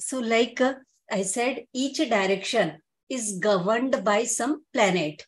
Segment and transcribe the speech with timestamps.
[0.00, 0.74] So, like uh,
[1.10, 5.26] I said, each direction is governed by some planet.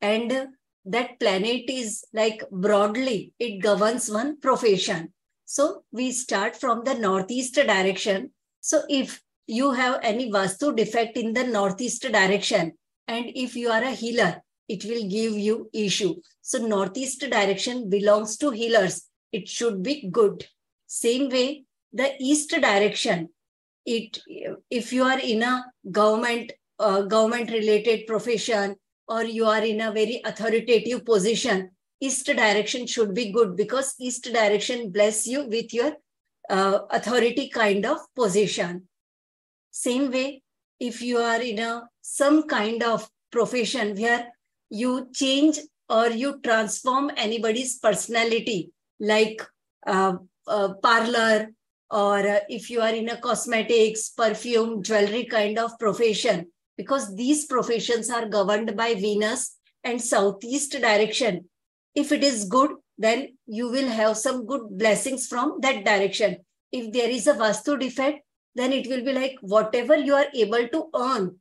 [0.00, 0.48] And
[0.84, 5.12] that planet is like broadly, it governs one profession.
[5.44, 8.30] So, we start from the northeast direction.
[8.60, 12.72] So, if you have any vastu defect in the northeast direction,
[13.06, 16.14] and if you are a healer, it will give you issue.
[16.42, 19.06] So, northeast direction belongs to healers.
[19.32, 20.46] It should be good.
[20.86, 23.28] Same way, the east direction
[23.86, 24.18] it
[24.70, 28.76] if you are in a government uh, government related profession
[29.08, 34.24] or you are in a very authoritative position east direction should be good because east
[34.32, 35.92] direction bless you with your
[36.50, 38.88] uh, authority kind of position.
[39.70, 40.42] Same way
[40.78, 44.28] if you are in a some kind of profession where
[44.70, 45.58] you change
[45.88, 49.42] or you transform anybody's personality like
[49.86, 50.16] uh,
[50.46, 51.48] uh, parlor
[51.90, 56.46] or if you are in a cosmetics, perfume, jewelry kind of profession,
[56.76, 61.48] because these professions are governed by Venus and southeast direction.
[61.94, 66.38] If it is good, then you will have some good blessings from that direction.
[66.72, 68.20] If there is a Vastu defect,
[68.54, 71.38] then it will be like whatever you are able to earn,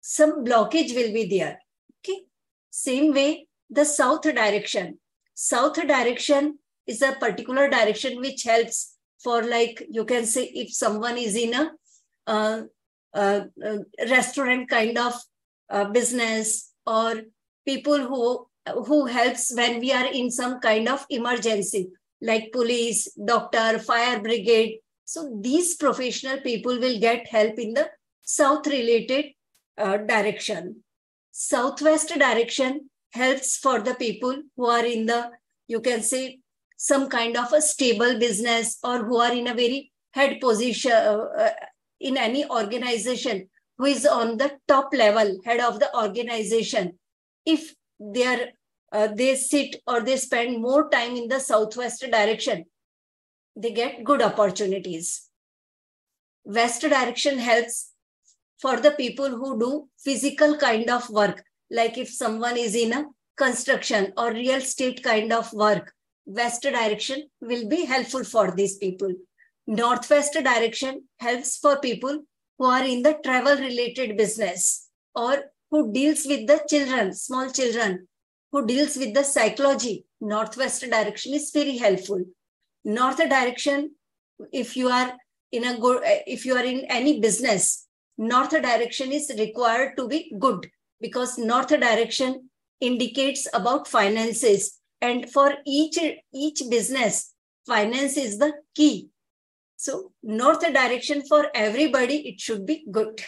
[0.00, 1.60] some blockage will be there.
[2.00, 2.22] Okay.
[2.70, 4.98] Same way, the south direction.
[5.34, 11.18] South direction is a particular direction which helps for like you can say if someone
[11.18, 11.72] is in a,
[12.26, 12.62] uh,
[13.14, 13.40] uh,
[14.08, 15.14] restaurant kind of
[15.92, 17.22] business or
[17.66, 18.46] people who
[18.86, 21.90] who helps when we are in some kind of emergency
[22.20, 24.78] like police doctor fire brigade.
[25.04, 27.88] So these professional people will get help in the
[28.22, 29.26] south related
[29.78, 30.84] uh, direction.
[31.32, 35.30] Southwest direction helps for the people who are in the
[35.66, 36.40] you can say
[36.82, 41.26] some kind of a stable business or who are in a very head position uh,
[41.38, 41.50] uh,
[42.00, 46.98] in any organization who is on the top level head of the organization.
[47.44, 48.46] If they are
[48.92, 52.64] uh, they sit or they spend more time in the southwest direction
[53.54, 55.28] they get good opportunities.
[56.44, 57.90] West direction helps
[58.58, 61.44] for the people who do physical kind of work.
[61.70, 63.04] Like if someone is in a
[63.36, 65.92] construction or real estate kind of work
[66.30, 69.12] west direction will be helpful for these people.
[69.66, 72.22] Northwest direction helps for people
[72.58, 78.06] who are in the travel related business or who deals with the children, small children,
[78.52, 80.04] who deals with the psychology.
[80.20, 82.24] Northwest direction is very helpful.
[82.84, 83.92] North direction,
[84.52, 85.12] if you are
[85.52, 87.86] in a good, if you are in any business,
[88.18, 90.70] north direction is required to be good
[91.00, 95.98] because north direction indicates about finances and for each
[96.32, 97.34] each business
[97.66, 99.10] finance is the key.
[99.76, 103.22] So north direction for everybody it should be good